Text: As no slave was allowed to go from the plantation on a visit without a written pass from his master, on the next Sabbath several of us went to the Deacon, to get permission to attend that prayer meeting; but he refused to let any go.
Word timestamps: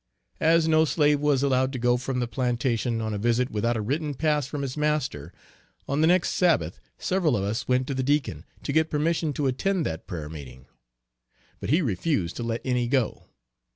As 0.39 0.67
no 0.67 0.83
slave 0.83 1.19
was 1.19 1.43
allowed 1.43 1.71
to 1.73 1.77
go 1.77 1.95
from 1.95 2.19
the 2.19 2.27
plantation 2.27 3.01
on 3.01 3.13
a 3.13 3.19
visit 3.19 3.51
without 3.51 3.77
a 3.77 3.81
written 3.81 4.15
pass 4.15 4.47
from 4.47 4.63
his 4.63 4.75
master, 4.75 5.31
on 5.87 6.01
the 6.01 6.07
next 6.07 6.29
Sabbath 6.31 6.79
several 6.97 7.37
of 7.37 7.43
us 7.43 7.67
went 7.67 7.85
to 7.85 7.93
the 7.93 8.01
Deacon, 8.01 8.43
to 8.63 8.73
get 8.73 8.89
permission 8.89 9.31
to 9.33 9.45
attend 9.45 9.85
that 9.85 10.07
prayer 10.07 10.27
meeting; 10.27 10.65
but 11.59 11.69
he 11.69 11.83
refused 11.83 12.35
to 12.37 12.41
let 12.43 12.61
any 12.65 12.87
go. 12.87 13.25